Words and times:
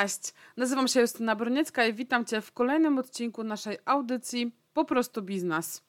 Cześć, 0.00 0.34
nazywam 0.56 0.88
się 0.88 1.00
Justyna 1.00 1.36
Broniecka 1.36 1.86
i 1.86 1.94
witam 1.94 2.24
Cię 2.24 2.40
w 2.40 2.52
kolejnym 2.52 2.98
odcinku 2.98 3.44
naszej 3.44 3.78
audycji 3.84 4.56
Po 4.74 4.84
prostu 4.84 5.22
biznes. 5.22 5.82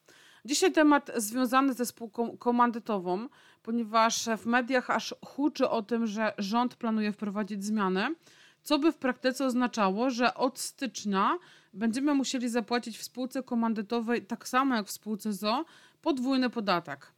Dzisiaj 0.44 0.72
temat 0.72 1.10
związany 1.16 1.74
ze 1.74 1.86
spółką 1.86 2.36
komandytową, 2.36 3.28
ponieważ 3.62 4.28
w 4.38 4.46
mediach 4.46 4.90
aż 4.90 5.14
huczy 5.26 5.68
o 5.68 5.82
tym, 5.82 6.06
że 6.06 6.32
rząd 6.38 6.74
planuje 6.74 7.12
wprowadzić 7.12 7.64
zmiany, 7.64 8.14
co 8.62 8.78
by 8.78 8.92
w 8.92 8.96
praktyce 8.96 9.46
oznaczało, 9.46 10.10
że 10.10 10.34
od 10.34 10.58
stycznia 10.58 11.38
będziemy 11.72 12.14
musieli 12.14 12.48
zapłacić 12.48 12.98
w 12.98 13.02
spółce 13.02 13.42
komandytowej, 13.42 14.26
tak 14.26 14.48
samo 14.48 14.74
jak 14.74 14.86
w 14.86 14.90
spółce 14.90 15.32
ZO, 15.32 15.64
podwójny 16.02 16.50
podatek. 16.50 17.13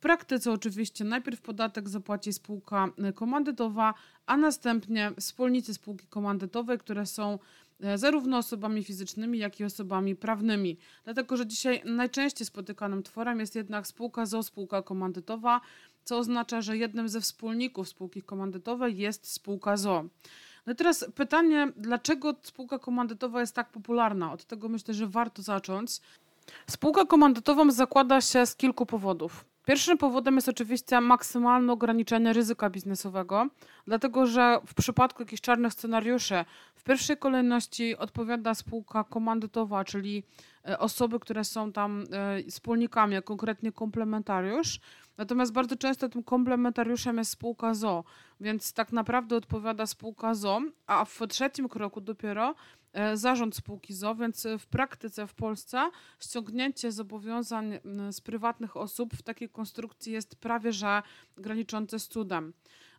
Praktyce 0.00 0.52
oczywiście 0.52 1.04
najpierw 1.04 1.40
podatek 1.40 1.88
zapłaci 1.88 2.32
spółka 2.32 2.88
komandytowa, 3.14 3.94
a 4.26 4.36
następnie 4.36 5.12
wspólnicy 5.20 5.74
spółki 5.74 6.06
komandytowej, 6.06 6.78
które 6.78 7.06
są 7.06 7.38
e, 7.80 7.98
zarówno 7.98 8.38
osobami 8.38 8.84
fizycznymi, 8.84 9.38
jak 9.38 9.60
i 9.60 9.64
osobami 9.64 10.16
prawnymi. 10.16 10.76
Dlatego, 11.04 11.36
że 11.36 11.46
dzisiaj 11.46 11.82
najczęściej 11.84 12.46
spotykanym 12.46 13.02
tworem 13.02 13.40
jest 13.40 13.54
jednak 13.54 13.86
spółka 13.86 14.26
ZO, 14.26 14.42
spółka 14.42 14.82
komandytowa, 14.82 15.60
co 16.04 16.18
oznacza, 16.18 16.60
że 16.60 16.76
jednym 16.76 17.08
ze 17.08 17.20
wspólników 17.20 17.88
spółki 17.88 18.22
komandytowej 18.22 18.98
jest 18.98 19.32
spółka 19.32 19.76
ZO. 19.76 20.04
No 20.66 20.72
i 20.72 20.76
teraz 20.76 21.06
pytanie, 21.14 21.72
dlaczego 21.76 22.34
spółka 22.42 22.78
komandytowa 22.78 23.40
jest 23.40 23.54
tak 23.54 23.70
popularna? 23.70 24.32
Od 24.32 24.44
tego 24.44 24.68
myślę, 24.68 24.94
że 24.94 25.06
warto 25.06 25.42
zacząć. 25.42 26.00
Spółkę 26.66 27.06
komandytową 27.06 27.70
zakłada 27.70 28.20
się 28.20 28.46
z 28.46 28.56
kilku 28.56 28.86
powodów. 28.86 29.49
Pierwszym 29.70 29.98
powodem 29.98 30.34
jest 30.34 30.48
oczywiście 30.48 31.00
maksymalne 31.00 31.72
ograniczenie 31.72 32.32
ryzyka 32.32 32.70
biznesowego, 32.70 33.48
dlatego 33.86 34.26
że 34.26 34.60
w 34.66 34.74
przypadku 34.74 35.22
jakichś 35.22 35.42
czarnych 35.42 35.72
scenariuszy 35.72 36.44
w 36.74 36.84
pierwszej 36.84 37.16
kolejności 37.16 37.96
odpowiada 37.96 38.54
spółka 38.54 39.04
komandytowa, 39.04 39.84
czyli 39.84 40.22
e, 40.68 40.78
osoby, 40.78 41.20
które 41.20 41.44
są 41.44 41.72
tam 41.72 42.04
e, 42.12 42.42
wspólnikami, 42.42 43.16
a 43.16 43.22
konkretnie 43.22 43.72
komplementariusz. 43.72 44.80
Natomiast 45.18 45.52
bardzo 45.52 45.76
często 45.76 46.08
tym 46.08 46.22
komplementariuszem 46.22 47.18
jest 47.18 47.30
spółka 47.30 47.74
ZO, 47.74 48.04
więc 48.40 48.72
tak 48.72 48.92
naprawdę 48.92 49.36
odpowiada 49.36 49.86
spółka 49.86 50.34
ZO, 50.34 50.60
a 50.86 51.04
w 51.04 51.20
trzecim 51.28 51.68
kroku 51.68 52.00
dopiero 52.00 52.54
zarząd 53.14 53.56
spółki 53.56 53.94
ZO, 53.94 54.14
więc 54.14 54.46
w 54.58 54.66
praktyce 54.66 55.26
w 55.26 55.34
Polsce 55.34 55.90
ściągnięcie 56.20 56.92
zobowiązań 56.92 57.78
z 58.10 58.20
prywatnych 58.20 58.76
osób 58.76 59.14
w 59.14 59.22
takiej 59.22 59.48
konstrukcji 59.48 60.12
jest 60.12 60.36
prawie 60.36 60.72
że 60.72 61.02
graniczące 61.36 61.98
z 61.98 62.08
cudem. 62.08 62.52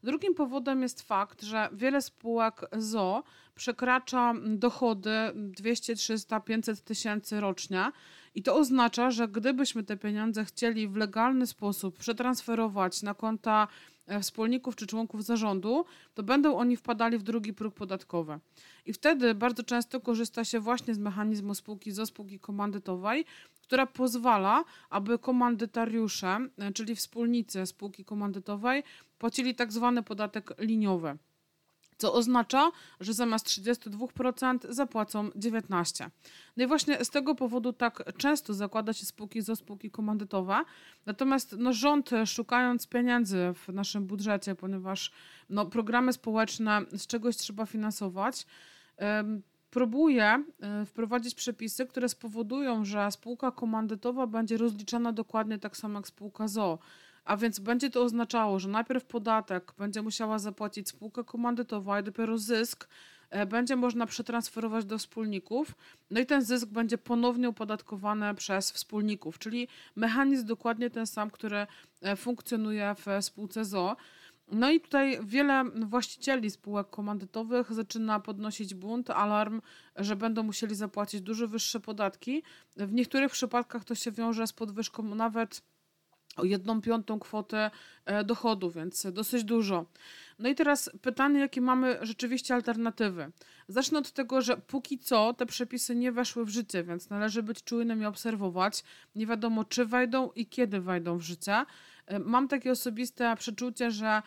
Drugim 0.04 0.36
powodem 0.36 0.82
jest 0.82 1.02
fakt, 1.02 1.42
że 1.42 1.70
wiele 1.74 2.02
spółek 2.02 2.62
ZO 2.78 3.24
przekracza 3.56 4.34
dochody 4.46 5.12
200, 5.36 5.96
300, 5.96 6.40
500 6.40 6.84
tysięcy 6.84 7.40
rocznie. 7.40 7.92
I 8.36 8.44
to 8.44 8.56
oznacza, 8.56 9.12
że 9.12 9.28
gdybyśmy 9.28 9.84
te 9.84 9.98
pieniądze 9.98 10.46
chcieli 10.46 10.88
w 10.88 10.96
legalny 10.96 11.48
sposób 11.48 11.98
przetransferować 11.98 13.02
na 13.02 13.14
konta 13.14 13.68
E, 14.01 14.01
wspólników 14.20 14.76
czy 14.76 14.88
członków 14.88 15.24
zarządu, 15.24 15.86
to 16.14 16.24
będą 16.24 16.58
oni 16.58 16.78
wpadali 16.78 17.18
w 17.18 17.24
drugi 17.24 17.54
próg 17.54 17.76
podatkowy. 17.76 18.40
I 18.86 18.94
wtedy 18.94 19.36
bardzo 19.36 19.64
często 19.64 20.02
korzysta 20.02 20.46
się 20.46 20.60
właśnie 20.60 20.94
z 20.96 20.98
mechanizmu 20.98 21.56
spółki 21.56 21.92
zo 21.92 22.06
spółki 22.06 22.40
komandytowej, 22.40 23.26
która 23.62 23.86
pozwala, 23.86 24.64
aby 24.90 25.20
komandytariusze, 25.20 26.38
e, 26.58 26.72
czyli 26.72 26.96
wspólnicy 26.96 27.66
spółki 27.66 28.06
komandytowej, 28.06 28.84
płacili 29.18 29.56
tak 29.56 29.72
zwany 29.72 30.04
podatek 30.04 30.54
liniowy 30.60 31.18
co 32.02 32.14
oznacza, 32.14 32.72
że 33.00 33.14
zamiast 33.14 33.48
32% 33.48 34.58
zapłacą 34.70 35.30
19%. 35.30 36.10
No 36.58 36.64
i 36.64 36.68
właśnie 36.68 37.06
z 37.06 37.10
tego 37.10 37.36
powodu 37.36 37.74
tak 37.74 38.04
często 38.18 38.54
zakłada 38.54 38.94
się 38.94 39.06
spółki 39.06 39.42
zo 39.42 39.56
spółki 39.56 39.92
komandytowe. 39.92 40.64
Natomiast 41.06 41.56
no, 41.58 41.74
rząd 41.74 42.10
szukając 42.26 42.88
pieniędzy 42.88 43.54
w 43.54 43.74
naszym 43.74 44.06
budżecie, 44.06 44.56
ponieważ 44.56 45.12
no, 45.50 45.66
programy 45.66 46.14
społeczne 46.14 46.82
z 46.92 47.08
czegoś 47.08 47.38
trzeba 47.38 47.66
finansować, 47.66 48.46
próbuje 49.70 50.44
e, 50.62 50.86
wprowadzić 50.86 51.36
przepisy, 51.36 51.86
które 51.86 52.10
spowodują, 52.10 52.86
że 52.86 53.12
spółka 53.12 53.52
komandytowa 53.52 54.28
będzie 54.28 54.58
rozliczana 54.58 55.12
dokładnie 55.12 55.60
tak 55.60 55.78
samo 55.78 56.00
jak 56.00 56.08
spółka 56.08 56.48
ZO. 56.48 56.80
A 57.26 57.38
więc 57.38 57.60
będzie 57.60 57.90
to 57.90 58.04
oznaczało, 58.04 58.60
że 58.60 58.70
najpierw 58.70 59.06
podatek 59.06 59.74
będzie 59.78 60.02
musiała 60.02 60.40
zapłacić 60.40 60.90
spółka 60.90 61.24
komandytowa, 61.24 62.00
i 62.00 62.04
dopiero 62.04 62.38
zysk 62.38 62.88
e, 63.30 63.46
będzie 63.46 63.76
można 63.76 64.06
przetransferować 64.06 64.86
do 64.86 64.98
wspólników, 64.98 65.76
no 66.12 66.20
i 66.20 66.26
ten 66.26 66.42
zysk 66.42 66.68
będzie 66.68 66.98
ponownie 66.98 67.50
opodatkowany 67.50 68.36
przez 68.36 68.72
wspólników, 68.72 69.40
czyli 69.40 69.68
mechanizm 69.96 70.46
dokładnie 70.46 70.90
ten 70.90 71.08
sam, 71.08 71.32
który 71.32 71.68
e, 72.02 72.16
funkcjonuje 72.16 72.96
w 72.96 73.24
spółce 73.26 73.66
ZO. 73.66 73.96
No 74.52 74.72
i 74.72 74.82
tutaj 74.82 75.20
wiele 75.24 75.64
właścicieli 75.86 76.50
spółek 76.50 76.90
komandytowych 76.90 77.74
zaczyna 77.74 78.20
podnosić 78.20 78.74
bunt, 78.74 79.10
alarm, 79.10 79.62
że 79.96 80.16
będą 80.16 80.44
musieli 80.44 80.76
zapłacić 80.76 81.22
dużo 81.22 81.48
wyższe 81.48 81.80
podatki. 81.80 82.44
W 82.78 82.94
niektórych 82.94 83.32
przypadkach 83.32 83.86
to 83.86 83.96
się 83.96 84.12
wiąże 84.12 84.48
z 84.48 84.54
podwyżką 84.54 85.04
nawet 85.04 85.62
o 86.38 86.44
jedną 86.44 86.82
piątą 86.82 87.20
kwotę 87.20 87.72
e, 88.06 88.24
dochodu, 88.24 88.72
więc 88.72 89.08
dosyć 89.12 89.44
dużo. 89.44 89.86
No 90.40 90.50
i 90.50 90.56
teraz 90.56 90.92
pytanie, 91.02 91.40
jakie 91.40 91.62
mamy 91.62 91.98
rzeczywiście 92.02 92.56
alternatywy. 92.56 93.32
Zacznę 93.68 94.00
od 94.00 94.12
tego, 94.12 94.42
że 94.42 94.58
póki 94.58 95.00
co 95.00 95.34
te 95.34 95.46
przepisy 95.46 95.96
nie 95.96 96.12
weszły 96.12 96.46
w 96.46 96.50
życie, 96.50 96.84
więc 96.84 97.10
należy 97.10 97.44
być 97.44 97.64
czujnym 97.64 98.02
i 98.02 98.06
obserwować. 98.06 98.84
Nie 99.16 99.28
wiadomo, 99.28 99.66
czy 99.66 99.86
wejdą 99.86 100.32
i 100.36 100.46
kiedy 100.46 100.82
wejdą 100.82 101.18
w 101.18 101.22
życie. 101.22 101.66
E, 102.06 102.20
mam 102.20 102.48
takie 102.48 102.72
osobiste 102.72 103.36
przeczucie, 103.36 103.92
że 103.92 104.22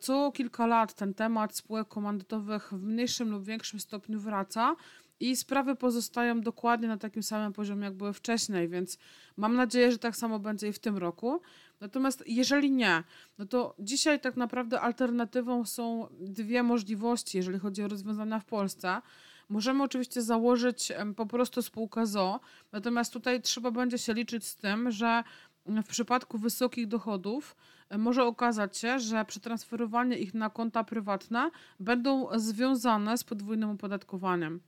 co 0.00 0.32
kilka 0.32 0.66
lat 0.66 0.94
ten 0.94 1.14
temat 1.14 1.56
spółek 1.56 1.88
komandytowych 1.88 2.72
w 2.72 2.82
mniejszym 2.82 3.30
lub 3.30 3.44
większym 3.44 3.80
stopniu 3.80 4.20
wraca 4.20 4.76
i 5.20 5.36
sprawy 5.36 5.76
pozostają 5.76 6.40
dokładnie 6.40 6.88
na 6.88 6.96
takim 6.96 7.22
samym 7.22 7.52
poziomie, 7.52 7.84
jak 7.84 7.94
były 7.94 8.12
wcześniej, 8.12 8.68
więc 8.68 8.98
mam 9.36 9.54
nadzieję, 9.54 9.92
że 9.92 9.98
tak 9.98 10.16
samo 10.16 10.38
będzie 10.38 10.68
i 10.68 10.72
w 10.72 10.78
tym 10.78 10.96
roku. 10.96 11.40
Natomiast 11.80 12.24
jeżeli 12.26 12.70
nie, 12.70 13.04
no 13.38 13.46
to 13.46 13.74
dzisiaj 13.78 14.20
tak 14.20 14.36
naprawdę 14.36 14.80
alternatywą 14.80 15.64
są 15.64 16.08
dwie 16.20 16.62
możliwości, 16.62 17.36
jeżeli 17.36 17.58
chodzi 17.58 17.82
o 17.82 17.88
rozwiązania 17.88 18.40
w 18.40 18.44
Polsce. 18.44 19.00
Możemy 19.48 19.82
oczywiście 19.82 20.22
założyć 20.22 20.92
po 21.16 21.26
prostu 21.26 21.62
spółkę 21.62 22.06
ZO, 22.06 22.40
natomiast 22.72 23.12
tutaj 23.12 23.42
trzeba 23.42 23.70
będzie 23.70 23.98
się 23.98 24.14
liczyć 24.14 24.46
z 24.46 24.56
tym, 24.56 24.90
że 24.90 25.24
w 25.66 25.86
przypadku 25.88 26.38
wysokich 26.38 26.88
dochodów 26.88 27.56
może 27.98 28.24
okazać 28.24 28.78
się, 28.78 28.98
że 28.98 29.24
przetransferowanie 29.24 30.18
ich 30.18 30.34
na 30.34 30.50
konta 30.50 30.84
prywatne 30.84 31.50
będą 31.80 32.28
związane 32.38 33.18
z 33.18 33.24
podwójnym 33.24 33.70
opodatkowaniem. 33.70 34.60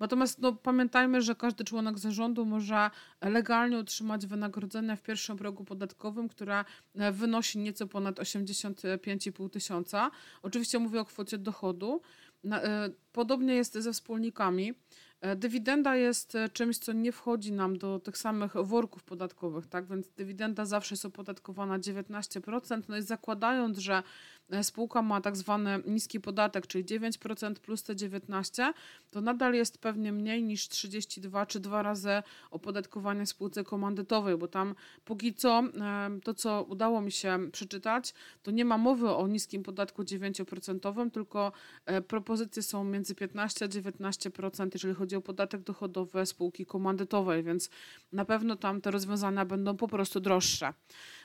Natomiast 0.00 0.38
no, 0.38 0.52
pamiętajmy, 0.52 1.22
że 1.22 1.34
każdy 1.34 1.64
członek 1.64 1.98
zarządu 1.98 2.44
może 2.44 2.90
legalnie 3.20 3.78
otrzymać 3.78 4.26
wynagrodzenie 4.26 4.96
w 4.96 5.02
pierwszym 5.02 5.36
progu 5.36 5.64
podatkowym, 5.64 6.28
które 6.28 6.64
e, 6.94 7.12
wynosi 7.12 7.58
nieco 7.58 7.86
ponad 7.86 8.18
85,5 8.18 9.50
tysiąca. 9.50 10.10
Oczywiście 10.42 10.78
mówię 10.78 11.00
o 11.00 11.04
kwocie 11.04 11.38
dochodu. 11.38 12.00
E, 12.44 12.90
podobnie 13.12 13.54
jest 13.54 13.74
ze 13.74 13.92
wspólnikami. 13.92 14.74
E, 15.22 15.36
dywidenda 15.36 15.96
jest 15.96 16.36
czymś, 16.52 16.78
co 16.78 16.92
nie 16.92 17.12
wchodzi 17.12 17.52
nam 17.52 17.78
do 17.78 18.00
tych 18.00 18.18
samych 18.18 18.52
worków 18.52 19.02
podatkowych, 19.04 19.66
tak? 19.66 19.86
Więc 19.86 20.08
dywidenda 20.08 20.64
zawsze 20.64 20.94
jest 20.94 21.04
opodatkowana 21.04 21.78
19%. 21.78 22.82
No 22.88 22.96
i 22.96 23.02
zakładając, 23.02 23.78
że 23.78 24.02
E, 24.41 24.41
spółka 24.62 25.02
ma 25.02 25.20
tak 25.20 25.36
zwany 25.36 25.82
niski 25.86 26.20
podatek, 26.20 26.66
czyli 26.66 26.84
9% 26.84 27.54
plus 27.54 27.82
te 27.82 27.96
19, 27.96 28.72
to 29.10 29.20
nadal 29.20 29.54
jest 29.54 29.78
pewnie 29.78 30.12
mniej 30.12 30.42
niż 30.42 30.68
32 30.68 31.46
czy 31.46 31.60
dwa 31.60 31.82
razy 31.82 32.22
opodatkowanie 32.50 33.26
spółce 33.26 33.64
komandytowej, 33.64 34.36
bo 34.36 34.48
tam 34.48 34.74
póki 35.04 35.34
co 35.34 35.60
e, 35.60 36.20
to, 36.24 36.34
co 36.34 36.62
udało 36.68 37.00
mi 37.00 37.12
się 37.12 37.38
przeczytać, 37.52 38.14
to 38.42 38.50
nie 38.50 38.64
ma 38.64 38.78
mowy 38.78 39.10
o 39.10 39.26
niskim 39.26 39.62
podatku 39.62 40.02
9%, 40.02 41.10
tylko 41.10 41.52
e, 41.86 42.02
propozycje 42.02 42.62
są 42.62 42.84
między 42.84 43.14
15 43.14 43.64
a 43.64 43.68
19%, 43.68 44.68
jeżeli 44.74 44.94
chodzi 44.94 45.16
o 45.16 45.20
podatek 45.20 45.62
dochodowy 45.62 46.26
spółki 46.26 46.66
komandytowej, 46.66 47.42
więc 47.42 47.70
na 48.12 48.24
pewno 48.24 48.56
tam 48.56 48.80
te 48.80 48.90
rozwiązania 48.90 49.44
będą 49.44 49.76
po 49.76 49.88
prostu 49.88 50.20
droższe. 50.20 50.72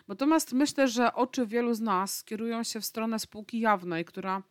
Natomiast 0.07 0.53
myślę, 0.53 0.87
że 0.87 1.13
oczy 1.13 1.45
wielu 1.45 1.73
z 1.73 1.79
nas 1.79 2.23
kierują 2.23 2.63
się 2.63 2.81
w 2.81 2.85
stronę 2.85 3.16
spółki 3.19 3.59
jawnej, 3.59 4.05
która 4.05 4.43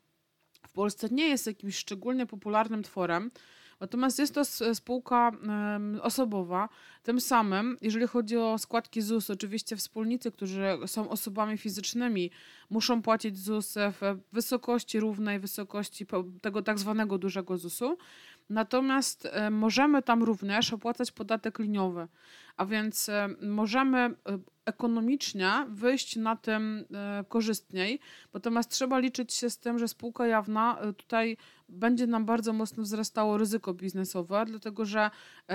w 0.69 0.73
Polsce 0.73 1.09
nie 1.11 1.29
jest 1.29 1.47
jakimś 1.47 1.77
szczególnie 1.77 2.27
popularnym 2.27 2.83
tworem, 2.83 3.31
Natomiast 3.81 4.19
jest 4.19 4.35
to 4.35 4.45
spółka 4.75 5.33
osobowa. 6.03 6.69
Tym 7.03 7.21
samym, 7.21 7.77
jeżeli 7.83 8.07
chodzi 8.07 8.37
o 8.37 8.59
składki 8.59 9.03
ZUS, 9.03 9.31
oczywiście 9.31 9.77
wspólnicy, 9.77 10.33
którzy 10.33 10.79
są 10.87 11.09
osobami 11.09 11.59
fizycznymi, 11.59 12.31
muszą 12.71 13.03
płacić 13.03 13.39
ZUS 13.39 13.75
w 13.79 14.19
wysokości 14.33 15.01
równej 15.01 15.41
wysokości 15.41 16.07
tego 16.43 16.63
tak 16.63 16.79
zwanego 16.79 17.19
dużego 17.19 17.59
ZUS-u. 17.59 17.99
Natomiast 18.51 19.27
e, 19.27 19.51
możemy 19.51 20.03
tam 20.03 20.23
również 20.23 20.73
opłacać 20.73 21.13
podatek 21.13 21.59
liniowy, 21.59 22.09
a 22.57 22.67
więc 22.67 23.09
e, 23.09 23.29
możemy 23.43 23.99
e, 23.99 24.15
ekonomicznie 24.65 25.53
wyjść 25.69 26.17
na 26.17 26.37
tym 26.37 26.85
korzystniej, 27.29 28.01
natomiast 28.35 28.71
trzeba 28.71 28.99
liczyć 28.99 29.35
się 29.35 29.51
z 29.51 29.59
tym, 29.59 29.79
że 29.79 29.89
spółka 29.89 30.27
jawna 30.27 30.79
tutaj 30.97 31.37
będzie 31.69 32.07
nam 32.07 32.25
bardzo 32.25 32.53
mocno 32.53 32.83
wzrastało 32.83 33.39
ryzyko 33.39 33.75
biznesowe, 33.75 34.45
dlatego 34.47 34.85
że 34.85 35.11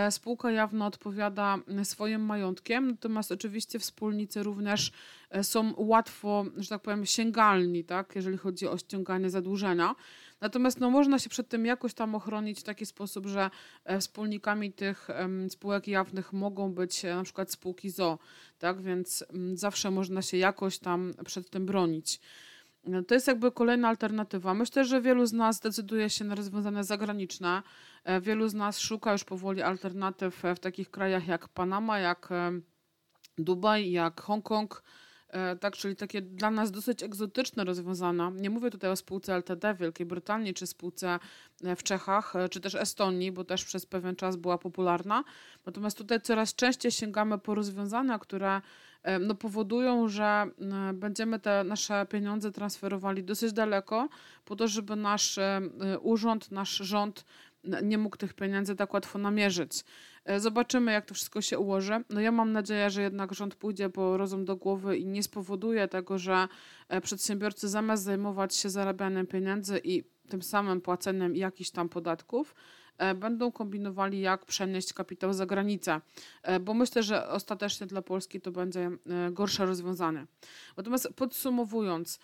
spółka 0.10 0.52
jawna 0.52 0.88
odpowiada 0.88 1.58
swoim 1.84 2.26
majątkiem, 2.26 2.88
natomiast 2.92 3.32
oczywiście 3.32 3.80
wspólnicy 3.80 4.44
również 4.44 4.92
są 5.42 5.74
łatwo, 5.78 6.46
że 6.58 6.70
tak 6.70 6.82
powiem, 6.82 7.06
sięgalni, 7.06 7.84
tak, 7.84 8.16
jeżeli 8.16 8.38
chodzi 8.38 8.68
o 8.68 8.78
ściąganie 8.78 9.30
zadłużenia. 9.30 9.96
Natomiast 10.42 10.80
no, 10.80 10.90
można 10.90 11.20
się 11.20 11.30
przed 11.30 11.50
tym 11.50 11.66
jakoś 11.66 11.94
tam 11.94 12.16
ochronić 12.16 12.60
w 12.60 12.64
taki 12.64 12.86
sposób, 12.86 13.26
że 13.28 13.50
e, 13.86 14.00
wspólnikami 14.00 14.74
tych 14.74 15.08
spółek 15.50 15.88
jawnych 15.88 16.34
mogą 16.34 16.74
być 16.74 17.06
e, 17.06 17.16
na 17.16 17.24
przykład 17.24 17.52
spółki 17.52 17.90
ZO, 17.90 18.20
tak? 18.60 18.82
Więc 18.82 19.26
mm, 19.34 19.58
zawsze 19.58 19.92
można 19.92 20.22
się 20.22 20.38
jakoś 20.38 20.80
tam 20.80 21.14
przed 21.26 21.50
tym 21.50 21.66
bronić. 21.66 22.20
No, 22.84 23.04
to 23.04 23.14
jest 23.14 23.28
jakby 23.28 23.52
kolejna 23.52 23.90
alternatywa. 23.90 24.54
Myślę, 24.54 24.86
że 24.86 25.02
wielu 25.02 25.26
z 25.26 25.34
nas 25.34 25.60
decyduje 25.60 26.10
się 26.10 26.26
na 26.26 26.36
rozwiązania 26.36 26.84
zagraniczne. 26.84 27.64
E, 28.04 28.22
wielu 28.22 28.48
z 28.48 28.54
nas 28.54 28.80
szuka 28.80 29.12
już 29.12 29.24
powoli 29.24 29.62
alternatyw 29.62 30.44
w 30.56 30.60
takich 30.60 30.92
krajach 30.92 31.28
jak 31.28 31.48
Panama, 31.48 32.00
jak 32.00 32.30
Dubaj, 33.38 33.92
jak 33.92 34.22
Hongkong 34.22 34.84
tak, 35.60 35.76
czyli 35.76 35.96
takie 35.96 36.22
dla 36.22 36.52
nas 36.52 36.72
dosyć 36.72 37.04
egzotyczne 37.04 37.64
rozwiązania. 37.64 38.32
Nie 38.36 38.50
mówię 38.50 38.72
tutaj 38.72 38.92
o 38.92 38.96
spółce 38.96 39.36
LTD 39.36 39.74
w 39.74 39.78
Wielkiej 39.78 40.06
Brytanii, 40.06 40.54
czy 40.54 40.68
spółce 40.68 41.20
e, 41.64 41.76
w 41.76 41.84
Czechach, 41.84 42.36
e, 42.36 42.50
czy 42.50 42.62
też 42.62 42.76
Estonii, 42.76 43.32
bo 43.32 43.44
też 43.44 43.66
przez 43.66 43.86
pewien 43.86 44.16
czas 44.16 44.36
była 44.36 44.58
popularna. 44.58 45.24
Natomiast 45.66 45.98
tutaj 45.98 46.22
coraz 46.22 46.56
częściej 46.56 46.92
sięgamy 46.92 47.38
po 47.38 47.56
rozwiązania, 47.56 48.20
które 48.20 48.62
no, 49.20 49.36
powodują, 49.36 50.08
że 50.08 50.46
będziemy 50.94 51.40
te 51.40 51.64
nasze 51.64 52.06
pieniądze 52.06 52.52
transferowali 52.52 53.24
dosyć 53.24 53.54
daleko, 53.54 54.10
po 54.46 54.56
to, 54.56 54.68
żeby 54.68 54.96
nasz 54.96 55.40
urząd, 56.02 56.52
nasz 56.52 56.78
rząd 56.78 57.26
nie 57.64 57.98
mógł 57.98 58.18
tych 58.18 58.34
pieniędzy 58.34 58.76
tak 58.76 58.94
łatwo 58.94 59.20
namierzyć. 59.20 59.84
E, 60.26 60.40
zobaczymy, 60.40 60.92
jak 60.92 61.06
to 61.06 61.14
wszystko 61.14 61.42
się 61.42 61.60
ułoży. 61.60 62.04
No 62.10 62.22
ja 62.22 62.32
mam 62.32 62.52
nadzieję, 62.52 62.90
że 62.90 63.02
jednak 63.02 63.34
rząd 63.34 63.56
pójdzie 63.56 63.90
po 63.90 64.18
rozum 64.18 64.46
do 64.46 64.56
głowy 64.56 64.98
i 64.98 65.06
nie 65.06 65.24
spowoduje 65.24 65.88
tego, 65.88 66.18
że 66.18 66.48
e, 66.88 67.02
przedsiębiorcy 67.02 67.70
zamiast 67.70 68.04
zajmować 68.04 68.56
się 68.56 68.70
zarabianiem 68.70 69.28
pieniędzy 69.28 69.82
i 69.84 70.04
tym 70.30 70.42
samym 70.42 70.82
płaceniem 70.82 71.36
jakichś 71.36 71.70
tam 71.70 71.90
podatków, 71.90 72.56
e, 72.98 73.16
będą 73.16 73.52
kombinowali, 73.52 74.22
jak 74.22 74.46
przenieść 74.46 74.94
kapitał 74.94 75.34
za 75.34 75.46
granicę, 75.46 76.02
bo 76.62 76.74
myślę, 76.74 77.04
że 77.04 77.28
ostatecznie 77.28 77.88
dla 77.88 78.02
Polski 78.02 78.42
to 78.42 78.52
będzie 78.52 78.92
gorsze 79.32 79.66
rozwiązanie. 79.66 80.28
Natomiast 80.78 81.10
podsumowując, 81.16 82.20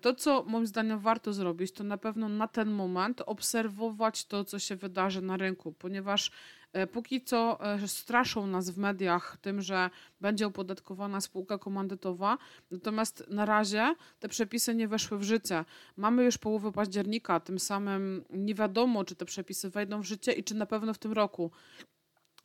to, 0.00 0.14
co 0.14 0.44
moim 0.46 0.66
zdaniem 0.66 0.98
warto 0.98 1.32
zrobić, 1.32 1.72
to 1.72 1.84
na 1.84 1.98
pewno 1.98 2.28
na 2.28 2.48
ten 2.48 2.70
moment 2.70 3.22
obserwować 3.26 4.24
to, 4.24 4.44
co 4.44 4.58
się 4.58 4.76
wydarzy 4.76 5.22
na 5.22 5.36
rynku, 5.36 5.72
ponieważ 5.72 6.30
E, 6.76 6.86
póki 6.86 7.22
co 7.22 7.58
e, 7.74 7.88
straszą 7.88 8.46
nas 8.46 8.70
w 8.70 8.78
mediach 8.78 9.36
tym, 9.40 9.62
że 9.62 9.90
będzie 10.20 10.46
opodatkowana 10.46 11.20
spółka 11.20 11.58
komandytowa, 11.58 12.38
natomiast 12.70 13.24
na 13.28 13.44
razie 13.44 13.94
te 14.18 14.28
przepisy 14.28 14.74
nie 14.74 14.88
weszły 14.88 15.18
w 15.18 15.22
życie. 15.22 15.64
Mamy 15.96 16.24
już 16.24 16.38
połowę 16.38 16.72
października, 16.72 17.40
tym 17.40 17.58
samym 17.58 18.24
nie 18.30 18.54
wiadomo, 18.54 19.04
czy 19.04 19.14
te 19.14 19.24
przepisy 19.24 19.70
wejdą 19.70 20.00
w 20.00 20.04
życie 20.04 20.32
i 20.32 20.44
czy 20.44 20.54
na 20.54 20.66
pewno 20.66 20.94
w 20.94 20.98
tym 20.98 21.12
roku. 21.12 21.50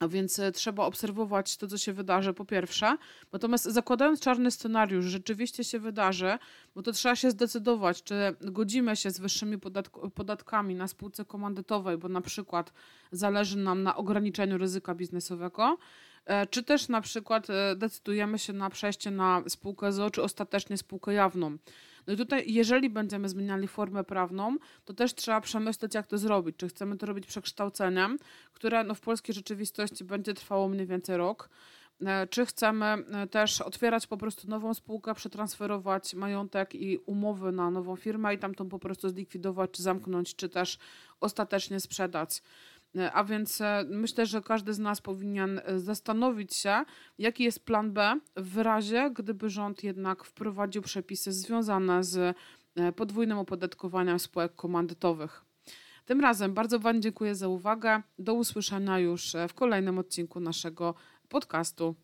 A 0.02 0.08
więc 0.08 0.40
e, 0.40 0.52
trzeba 0.52 0.86
obserwować 0.86 1.58
to, 1.58 1.68
co 1.68 1.78
się 1.78 1.94
wydarzy, 1.94 2.34
po 2.34 2.46
pierwsze. 2.46 2.98
Natomiast 3.32 3.64
zakładając 3.64 4.20
czarny 4.20 4.52
scenariusz, 4.52 5.06
rzeczywiście 5.06 5.64
się 5.64 5.80
wydarzy, 5.80 6.38
bo 6.76 6.82
to 6.82 6.92
trzeba 6.92 7.16
się 7.16 7.32
zdecydować, 7.32 8.04
czy 8.04 8.16
godzimy 8.42 8.96
się 8.96 9.12
z 9.12 9.20
wyższymi 9.20 9.58
podatkami 10.16 10.76
na 10.76 10.88
spółce 10.88 11.26
komandytowej, 11.26 11.98
bo 11.98 12.10
na 12.10 12.22
przykład 12.22 12.74
zależy 13.12 13.58
nam 13.58 13.84
na 13.84 13.96
ograniczeniu 13.96 14.58
ryzyka 14.58 14.96
biznesowego, 14.96 15.78
e, 16.26 16.48
czy 16.48 16.64
też 16.64 16.88
na 16.88 17.02
przykład 17.02 17.50
e, 17.50 17.76
decydujemy 17.76 18.40
się 18.40 18.54
na 18.54 18.70
przejście 18.70 19.12
na 19.12 19.44
spółkę 19.48 19.92
ZO, 19.92 20.12
czy 20.12 20.24
ostatecznie 20.24 20.78
spółkę 20.78 21.14
jawną. 21.14 21.58
No 22.08 22.14
i 22.14 22.18
tutaj, 22.18 22.44
jeżeli 22.48 22.90
będziemy 22.90 23.30
zmieniali 23.30 23.68
formę 23.68 24.04
prawną, 24.04 24.58
to 24.86 24.94
też 24.94 25.16
trzeba 25.16 25.42
przemyśleć, 25.42 25.96
jak 25.96 26.08
to 26.08 26.18
zrobić. 26.18 26.56
Czy 26.58 26.68
chcemy 26.68 26.98
to 26.98 27.06
robić 27.06 27.26
przekształceniem, 27.26 28.18
które 28.54 28.84
no, 28.84 28.96
w 28.96 29.02
polskiej 29.02 29.36
rzeczywistości 29.36 30.04
będzie 30.04 30.34
trwało 30.34 30.70
mniej 30.70 30.88
więcej 30.88 31.18
rok, 31.18 31.50
e, 32.06 32.28
czy 32.28 32.46
chcemy 32.46 32.86
e, 32.86 33.28
też 33.28 33.62
otwierać 33.62 34.08
po 34.08 34.18
prostu 34.18 34.48
nową 34.48 34.74
spółkę, 34.74 35.14
przetransferować 35.14 36.14
majątek 36.14 36.76
i 36.76 36.98
umowy 36.98 37.52
na 37.52 37.72
nową 37.72 37.96
firmę 37.96 38.34
i 38.34 38.38
tam 38.38 38.56
tą 38.56 38.70
po 38.70 38.80
prostu 38.80 39.10
zlikwidować, 39.10 39.72
czy 39.72 39.84
zamknąć, 39.84 40.36
czy 40.36 40.50
też 40.50 40.78
ostatecznie 41.20 41.80
sprzedać. 41.80 42.42
E, 42.98 43.12
a 43.12 43.24
więc 43.24 43.62
e, 43.62 43.86
myślę, 43.90 44.26
że 44.26 44.42
każdy 44.42 44.74
z 44.74 44.80
nas 44.80 45.02
powinien 45.02 45.62
e, 45.66 45.80
zastanowić 45.80 46.56
się, 46.56 46.84
jaki 47.18 47.44
jest 47.44 47.66
plan 47.66 47.94
B 47.94 48.20
w 48.36 48.58
razie, 48.58 49.12
gdyby 49.16 49.50
rząd 49.50 49.84
jednak 49.84 50.24
wprowadził 50.24 50.82
przepisy 50.82 51.32
związane 51.32 52.04
z 52.04 52.38
podwójnym 52.96 53.38
opodatkowaniem 53.38 54.20
spółek 54.20 54.56
komandytowych. 54.56 55.46
Tym 56.06 56.22
razem 56.22 56.54
bardzo 56.54 56.80
Wam 56.80 57.02
dziękuję 57.02 57.36
za 57.36 57.48
uwagę. 57.48 58.02
Do 58.20 58.34
usłyszenia 58.34 59.00
już 59.00 59.36
w 59.50 59.54
kolejnym 59.54 60.00
odcinku 60.00 60.40
naszego 60.40 60.96
podcastu. 61.30 61.96